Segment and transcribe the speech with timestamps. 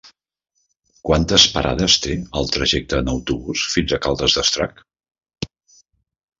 [1.09, 4.85] Quantes parades té el trajecte en autobús fins a Caldes d'Estrac?